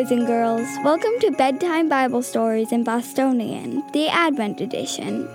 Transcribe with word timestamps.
boys 0.00 0.10
and 0.10 0.26
girls. 0.26 0.66
Welcome 0.82 1.12
to 1.20 1.30
Bedtime 1.32 1.86
Bible 1.86 2.22
Stories 2.22 2.72
in 2.72 2.84
Bostonian, 2.84 3.84
the 3.92 4.08
Advent 4.08 4.62
Edition. 4.62 5.28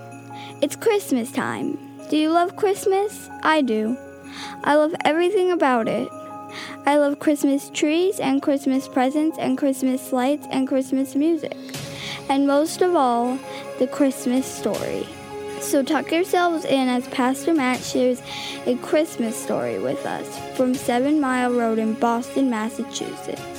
It's 0.60 0.74
Christmas 0.74 1.30
time. 1.30 1.78
Do 2.10 2.16
you 2.16 2.30
love 2.30 2.56
Christmas? 2.56 3.30
I 3.44 3.62
do. 3.62 3.96
I 4.64 4.74
love 4.74 4.92
everything 5.04 5.52
about 5.52 5.86
it. 5.86 6.08
I 6.84 6.96
love 6.96 7.20
Christmas 7.20 7.70
trees 7.70 8.18
and 8.18 8.42
Christmas 8.42 8.88
presents 8.88 9.38
and 9.38 9.56
Christmas 9.56 10.12
lights 10.12 10.48
and 10.50 10.66
Christmas 10.66 11.14
music. 11.14 11.56
And 12.28 12.48
most 12.48 12.82
of 12.82 12.96
all, 12.96 13.38
the 13.78 13.86
Christmas 13.86 14.46
story. 14.46 15.06
So 15.60 15.84
tuck 15.84 16.10
yourselves 16.10 16.64
in 16.64 16.88
as 16.88 17.06
Pastor 17.08 17.54
Matt 17.54 17.84
shares 17.84 18.20
a 18.66 18.74
Christmas 18.78 19.40
story 19.40 19.78
with 19.78 20.04
us 20.04 20.56
from 20.56 20.74
Seven 20.74 21.20
Mile 21.20 21.52
Road 21.52 21.78
in 21.78 21.94
Boston, 21.94 22.50
Massachusetts. 22.50 23.55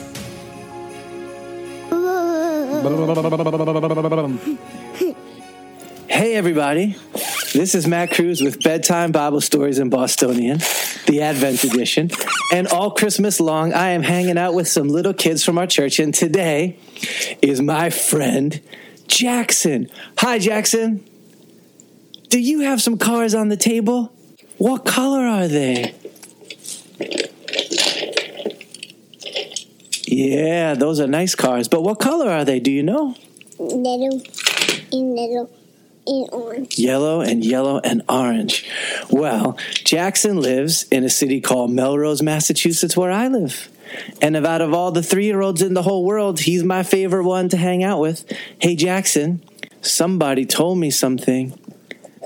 Hey, 6.10 6.36
everybody. 6.36 6.96
This 7.54 7.76
is 7.76 7.88
Matt 7.88 8.12
Cruz 8.12 8.42
with 8.42 8.62
Bedtime 8.62 9.12
Bible 9.12 9.40
Stories 9.40 9.80
in 9.80 9.90
Bostonian, 9.90 10.58
the 11.06 11.22
Advent 11.22 11.64
Edition. 11.64 12.10
And 12.54 12.68
all 12.68 12.92
Christmas 12.92 13.40
long, 13.40 13.74
I 13.74 13.90
am 13.90 14.04
hanging 14.04 14.38
out 14.38 14.54
with 14.54 14.68
some 14.68 14.90
little 14.90 15.14
kids 15.14 15.44
from 15.44 15.58
our 15.58 15.68
church. 15.68 16.00
And 16.00 16.14
today 16.14 16.78
is 17.42 17.62
my 17.62 17.90
friend, 17.90 18.60
Jackson. 19.08 19.90
Hi, 20.18 20.40
Jackson. 20.40 21.06
Do 22.30 22.40
you 22.40 22.62
have 22.62 22.82
some 22.82 22.98
cars 22.98 23.34
on 23.34 23.48
the 23.50 23.58
table? 23.58 24.12
What 24.58 24.86
color 24.86 25.22
are 25.22 25.48
they? 25.48 25.94
Yeah, 30.18 30.74
those 30.74 31.00
are 31.00 31.06
nice 31.06 31.36
cars. 31.36 31.68
But 31.68 31.84
what 31.84 32.00
color 32.00 32.28
are 32.28 32.44
they? 32.44 32.60
Do 32.60 32.72
you 32.72 32.82
know? 32.82 33.14
little 33.60 34.20
and 34.92 35.16
little 35.16 35.50
and 36.08 36.30
orange. 36.32 36.80
Yellow 36.80 37.22
and 37.22 37.46
yellow 37.46 37.80
and 37.84 38.02
orange. 38.10 38.68
Well, 39.12 39.60
Jackson 39.84 40.42
lives 40.42 40.88
in 40.90 41.04
a 41.04 41.10
city 41.10 41.40
called 41.40 41.70
Melrose, 41.70 42.24
Massachusetts, 42.24 42.98
where 42.98 43.12
I 43.12 43.28
live. 43.28 43.70
And 44.20 44.36
of 44.36 44.44
out 44.44 44.62
of 44.62 44.74
all 44.74 44.92
the 44.92 45.04
three 45.04 45.26
year 45.26 45.42
olds 45.42 45.62
in 45.62 45.76
the 45.76 45.84
whole 45.84 46.04
world, 46.04 46.40
he's 46.40 46.64
my 46.64 46.82
favorite 46.82 47.24
one 47.24 47.48
to 47.50 47.58
hang 47.58 47.84
out 47.84 48.00
with. 48.00 48.26
Hey, 48.60 48.76
Jackson, 48.76 49.44
somebody 49.84 50.48
told 50.48 50.80
me 50.80 50.90
something 50.90 51.60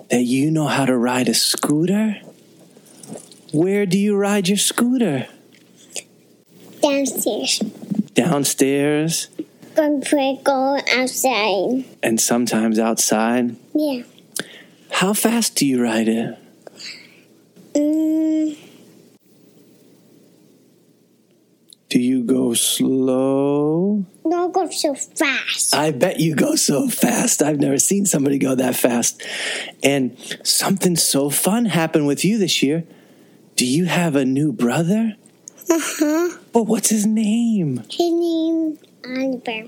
that 0.09 0.23
you 0.23 0.49
know 0.49 0.67
how 0.67 0.85
to 0.85 0.95
ride 0.95 1.27
a 1.27 1.33
scooter. 1.33 2.21
Where 3.51 3.85
do 3.85 3.99
you 3.99 4.15
ride 4.15 4.47
your 4.47 4.57
scooter? 4.57 5.27
Downstairs. 6.81 7.61
Downstairs 8.25 9.29
Going 9.75 10.01
to 10.01 10.37
go 10.43 10.77
outside. 10.95 11.85
and 12.03 12.19
sometimes 12.19 12.77
outside. 12.77 13.55
Yeah. 13.73 14.03
How 14.89 15.13
fast 15.13 15.55
do 15.55 15.65
you 15.65 15.81
ride 15.81 16.07
it? 16.09 16.37
Mm, 17.73 18.57
Do 21.89 21.99
you 21.99 22.23
go 22.23 22.53
slow? 22.53 24.05
don't 24.29 24.53
go 24.53 24.69
so 24.69 24.93
fast. 24.95 25.75
I 25.75 25.91
bet 25.91 26.19
you 26.19 26.35
go 26.35 26.55
so 26.55 26.87
fast. 26.87 27.41
I've 27.41 27.59
never 27.59 27.77
seen 27.77 28.05
somebody 28.05 28.37
go 28.37 28.55
that 28.55 28.75
fast. 28.75 29.21
And 29.83 30.15
something 30.43 30.95
so 30.95 31.29
fun 31.29 31.65
happened 31.65 32.07
with 32.07 32.23
you 32.23 32.37
this 32.37 32.61
year. 32.63 32.83
Do 33.57 33.65
you 33.65 33.85
have 33.85 34.15
a 34.15 34.23
new 34.25 34.53
brother? 34.53 35.15
Uh 35.69 35.79
huh. 35.79 36.37
But 36.53 36.63
what's 36.63 36.89
his 36.89 37.05
name? 37.05 37.77
His 37.89 38.11
name 38.11 38.77
Oliver. 39.05 39.67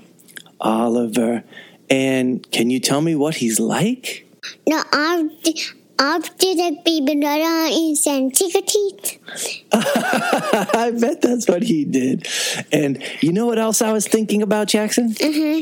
Oliver. 0.60 1.44
And 1.90 2.50
can 2.50 2.70
you 2.70 2.80
tell 2.80 3.00
me 3.00 3.14
what 3.14 3.36
he's 3.36 3.60
like? 3.60 4.26
No, 4.66 4.82
after 4.92 5.52
after 5.98 6.54
the 6.54 6.76
baby 6.84 7.20
brother 7.20 7.68
is 7.70 8.02
teeth. 8.02 9.18
I 9.72 10.92
bet 10.98 11.20
that's 11.22 11.48
what 11.48 11.62
he 11.62 11.84
did. 11.84 12.26
And 12.72 13.02
you 13.20 13.32
know 13.32 13.46
what 13.46 13.58
else 13.58 13.80
I 13.80 13.92
was 13.92 14.06
thinking 14.06 14.42
about, 14.42 14.68
Jackson? 14.68 15.14
Uh 15.20 15.32
huh. 15.32 15.60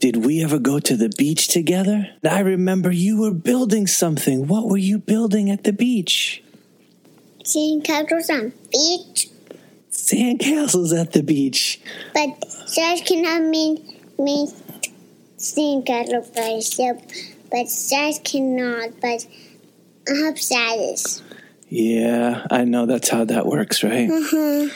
Did 0.00 0.24
we 0.24 0.42
ever 0.42 0.58
go 0.58 0.78
to 0.78 0.96
the 0.96 1.10
beach 1.18 1.48
together? 1.48 2.08
I 2.28 2.40
remember 2.40 2.90
you 2.90 3.20
were 3.20 3.34
building 3.34 3.86
something. 3.86 4.46
What 4.46 4.66
were 4.66 4.78
you 4.78 4.98
building 4.98 5.50
at 5.50 5.64
the 5.64 5.74
beach? 5.74 6.42
Seeing 7.44 7.82
castles 7.82 8.30
on 8.30 8.54
beach, 8.72 9.28
Sandcastles 10.00 10.98
at 10.98 11.12
the 11.12 11.22
beach. 11.22 11.80
but 12.14 12.44
such 12.50 13.04
cannot 13.06 13.42
mean 13.42 13.76
mean 14.18 14.48
seeing 15.36 15.82
castles 15.82 16.28
by 16.30 16.48
itself. 16.58 17.02
But 17.50 17.68
such 17.68 18.24
cannot. 18.24 19.00
But 19.00 19.26
upsides. 20.08 21.22
Yeah, 21.68 22.46
I 22.50 22.64
know 22.64 22.86
that's 22.86 23.08
how 23.08 23.24
that 23.26 23.46
works, 23.46 23.84
right? 23.84 24.10
Uh 24.10 24.22
huh. 24.24 24.68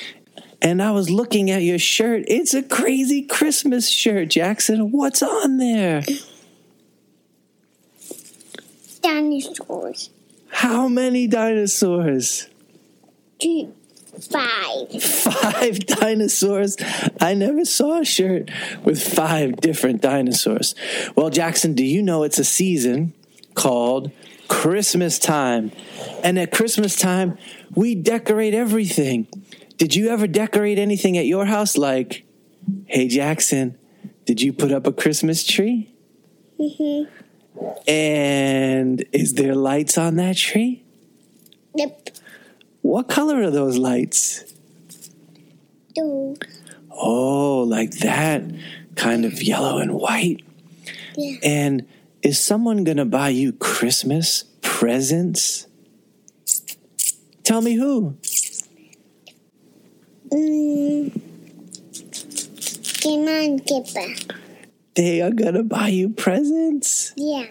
And 0.62 0.82
I 0.82 0.92
was 0.92 1.10
looking 1.10 1.50
at 1.50 1.62
your 1.62 1.78
shirt. 1.78 2.24
It's 2.28 2.54
a 2.54 2.62
crazy 2.62 3.22
Christmas 3.22 3.88
shirt, 3.88 4.28
Jackson. 4.28 4.92
What's 4.92 5.22
on 5.22 5.58
there? 5.58 6.02
Dinosaurs. 9.02 10.10
How 10.48 10.88
many 10.88 11.26
dinosaurs? 11.26 12.48
Two, 13.40 13.74
five. 14.22 15.02
Five 15.02 15.78
dinosaurs. 15.86 16.76
I 17.20 17.34
never 17.34 17.64
saw 17.64 18.00
a 18.00 18.04
shirt 18.04 18.50
with 18.84 19.02
five 19.02 19.56
different 19.56 20.02
dinosaurs. 20.02 20.74
Well, 21.16 21.30
Jackson, 21.30 21.74
do 21.74 21.84
you 21.84 22.02
know 22.02 22.22
it's 22.22 22.38
a 22.38 22.44
season 22.44 23.14
called 23.54 24.10
Christmas 24.48 25.18
time? 25.18 25.72
And 26.22 26.38
at 26.38 26.52
Christmas 26.52 26.96
time, 26.96 27.38
we 27.74 27.94
decorate 27.94 28.54
everything. 28.54 29.26
Did 29.76 29.94
you 29.94 30.08
ever 30.08 30.26
decorate 30.26 30.78
anything 30.78 31.18
at 31.18 31.26
your 31.26 31.46
house? 31.46 31.76
Like, 31.76 32.24
hey, 32.86 33.08
Jackson, 33.08 33.76
did 34.24 34.40
you 34.40 34.52
put 34.52 34.72
up 34.72 34.86
a 34.86 34.92
Christmas 34.92 35.44
tree? 35.44 35.92
Mm-hmm. 36.58 37.10
And 37.88 39.04
is 39.12 39.34
there 39.34 39.54
lights 39.54 39.98
on 39.98 40.16
that 40.16 40.36
tree? 40.36 40.84
Yep. 41.76 42.10
What 42.84 43.08
color 43.08 43.42
are 43.42 43.50
those 43.50 43.78
lights? 43.78 44.44
Two. 45.96 46.36
Oh, 46.90 47.64
like 47.66 47.92
that 48.00 48.42
kind 48.94 49.24
of 49.24 49.42
yellow 49.42 49.78
and 49.78 49.94
white. 49.94 50.44
Yeah. 51.16 51.38
And 51.42 51.86
is 52.22 52.38
someone 52.38 52.84
going 52.84 52.98
to 52.98 53.06
buy 53.06 53.30
you 53.30 53.54
Christmas 53.54 54.44
presents? 54.60 55.66
Tell 57.42 57.62
me 57.62 57.74
who. 57.74 58.18
Mm. 60.30 61.10
Come 63.02 63.12
on, 63.12 63.60
Kipper. 63.60 64.36
They 64.94 65.22
are 65.22 65.30
going 65.30 65.54
to 65.54 65.62
buy 65.62 65.88
you 65.88 66.10
presents. 66.10 67.14
Yeah. 67.16 67.46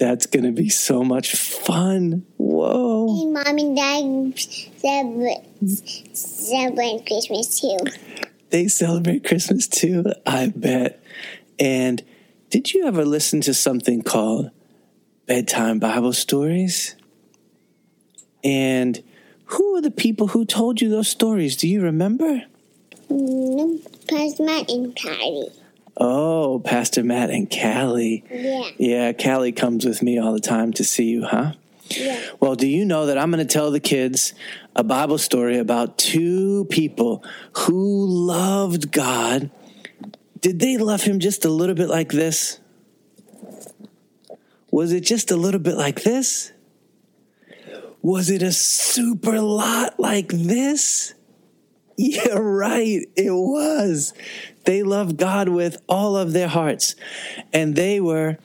That's 0.00 0.26
going 0.26 0.44
to 0.44 0.50
be 0.50 0.70
so 0.70 1.04
much 1.04 1.36
fun. 1.36 2.26
Whoa. 2.66 3.22
And 3.22 3.32
mom 3.32 3.58
and 3.58 3.76
dad 3.76 4.38
celebrate, 4.78 6.16
celebrate 6.16 7.06
Christmas 7.06 7.60
too. 7.60 7.78
They 8.50 8.68
celebrate 8.68 9.24
Christmas 9.24 9.68
too, 9.68 10.06
I 10.26 10.48
bet. 10.48 11.02
And 11.58 12.02
did 12.50 12.74
you 12.74 12.86
ever 12.86 13.04
listen 13.04 13.40
to 13.42 13.54
something 13.54 14.02
called 14.02 14.50
Bedtime 15.26 15.78
Bible 15.78 16.12
Stories? 16.12 16.96
And 18.42 19.02
who 19.46 19.76
are 19.76 19.82
the 19.82 19.90
people 19.90 20.28
who 20.28 20.44
told 20.44 20.80
you 20.80 20.88
those 20.88 21.08
stories? 21.08 21.56
Do 21.56 21.68
you 21.68 21.82
remember? 21.82 22.42
Pastor 24.08 24.42
Matt 24.42 24.70
and 24.70 24.94
Patty. 24.96 25.48
Oh, 25.96 26.60
Pastor 26.64 27.04
Matt 27.04 27.30
and 27.30 27.48
Callie. 27.48 28.24
Yeah. 28.30 28.70
Yeah, 28.78 29.12
Callie 29.12 29.52
comes 29.52 29.84
with 29.84 30.02
me 30.02 30.18
all 30.18 30.32
the 30.32 30.40
time 30.40 30.72
to 30.74 30.84
see 30.84 31.04
you, 31.04 31.24
huh? 31.24 31.52
Well, 32.40 32.54
do 32.54 32.66
you 32.66 32.84
know 32.84 33.06
that 33.06 33.18
I'm 33.18 33.30
going 33.30 33.46
to 33.46 33.52
tell 33.52 33.70
the 33.70 33.80
kids 33.80 34.34
a 34.74 34.84
Bible 34.84 35.18
story 35.18 35.58
about 35.58 35.98
two 35.98 36.66
people 36.66 37.24
who 37.54 38.06
loved 38.06 38.92
God? 38.92 39.50
Did 40.40 40.58
they 40.60 40.76
love 40.76 41.02
him 41.02 41.18
just 41.18 41.44
a 41.44 41.48
little 41.48 41.74
bit 41.74 41.88
like 41.88 42.12
this? 42.12 42.60
Was 44.70 44.92
it 44.92 45.00
just 45.00 45.30
a 45.30 45.36
little 45.36 45.60
bit 45.60 45.76
like 45.76 46.02
this? 46.02 46.52
Was 48.02 48.30
it 48.30 48.42
a 48.42 48.52
super 48.52 49.40
lot 49.40 49.98
like 49.98 50.28
this? 50.28 51.14
Yeah, 51.96 52.34
right. 52.34 53.08
It 53.16 53.30
was. 53.30 54.12
They 54.64 54.82
loved 54.82 55.16
God 55.16 55.48
with 55.48 55.82
all 55.88 56.16
of 56.16 56.32
their 56.32 56.48
hearts. 56.48 56.94
And 57.52 57.74
they 57.74 58.00
were 58.00 58.38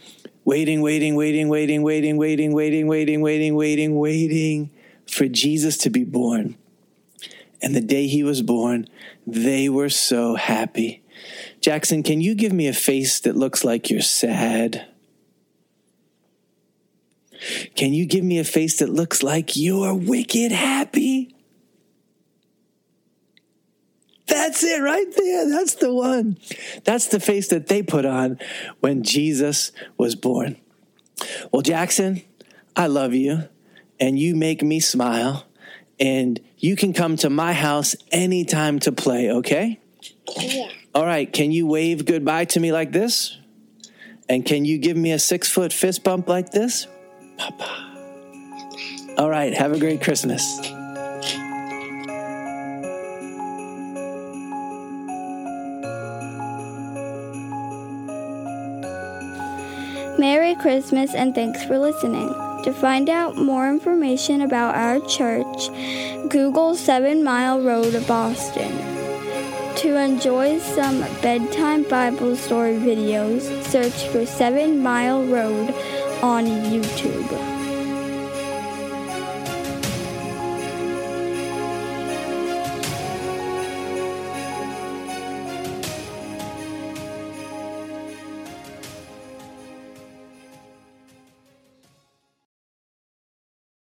waiting, 0.43 0.81
waiting, 0.81 1.15
waiting, 1.15 1.49
waiting, 1.49 1.83
waiting, 1.83 2.17
waiting, 2.17 2.53
waiting, 2.53 2.87
waiting, 2.87 3.21
waiting, 3.21 3.55
waiting, 3.55 3.95
waiting 3.95 4.71
for 5.07 5.27
Jesus 5.27 5.77
to 5.79 5.89
be 5.89 6.03
born. 6.03 6.55
And 7.61 7.75
the 7.75 7.81
day 7.81 8.07
he 8.07 8.23
was 8.23 8.41
born, 8.41 8.87
they 9.27 9.69
were 9.69 9.89
so 9.89 10.35
happy. 10.35 11.03
Jackson, 11.59 12.01
can 12.01 12.21
you 12.21 12.33
give 12.33 12.51
me 12.51 12.67
a 12.67 12.73
face 12.73 13.19
that 13.19 13.35
looks 13.35 13.63
like 13.63 13.89
you're 13.89 14.01
sad? 14.01 14.87
Can 17.75 17.93
you 17.93 18.05
give 18.05 18.23
me 18.23 18.39
a 18.39 18.43
face 18.43 18.79
that 18.79 18.89
looks 18.89 19.23
like 19.23 19.55
you're 19.55 19.93
wicked 19.93 20.51
happy? 20.51 21.35
That's 24.51 24.65
it 24.65 24.81
right 24.81 25.07
there. 25.15 25.49
That's 25.49 25.75
the 25.75 25.93
one. 25.93 26.37
That's 26.83 27.07
the 27.07 27.21
face 27.21 27.47
that 27.47 27.67
they 27.67 27.81
put 27.81 28.05
on 28.05 28.37
when 28.81 29.01
Jesus 29.01 29.71
was 29.97 30.13
born. 30.13 30.57
Well, 31.53 31.61
Jackson, 31.61 32.21
I 32.75 32.87
love 32.87 33.13
you 33.13 33.47
and 33.97 34.19
you 34.19 34.35
make 34.35 34.61
me 34.61 34.81
smile 34.81 35.45
and 36.01 36.37
you 36.57 36.75
can 36.75 36.91
come 36.91 37.15
to 37.17 37.29
my 37.29 37.53
house 37.53 37.95
anytime 38.11 38.79
to 38.79 38.91
play, 38.91 39.31
okay? 39.31 39.79
Yeah. 40.37 40.67
All 40.93 41.05
right, 41.05 41.31
can 41.31 41.53
you 41.53 41.65
wave 41.65 42.03
goodbye 42.05 42.43
to 42.45 42.59
me 42.59 42.73
like 42.73 42.91
this? 42.91 43.37
And 44.27 44.45
can 44.45 44.65
you 44.65 44.79
give 44.79 44.97
me 44.97 45.13
a 45.13 45.19
six 45.19 45.49
foot 45.49 45.71
fist 45.71 46.03
bump 46.03 46.27
like 46.27 46.51
this? 46.51 46.87
Papa. 47.37 49.13
All 49.17 49.29
right, 49.29 49.53
have 49.53 49.71
a 49.71 49.79
great 49.79 50.03
Christmas. 50.03 50.59
Merry 60.17 60.55
Christmas 60.55 61.13
and 61.15 61.33
thanks 61.33 61.63
for 61.63 61.79
listening. 61.79 62.29
To 62.63 62.73
find 62.73 63.09
out 63.09 63.37
more 63.37 63.69
information 63.69 64.41
about 64.41 64.75
our 64.75 64.99
church, 65.07 65.69
Google 66.29 66.75
Seven 66.75 67.23
Mile 67.23 67.61
Road 67.61 68.05
Boston. 68.07 68.71
To 69.77 69.95
enjoy 69.97 70.59
some 70.59 70.99
bedtime 71.21 71.83
Bible 71.83 72.35
story 72.35 72.73
videos, 72.73 73.41
search 73.63 74.07
for 74.09 74.25
Seven 74.25 74.83
Mile 74.83 75.23
Road 75.25 75.73
on 76.21 76.45
YouTube. 76.45 77.60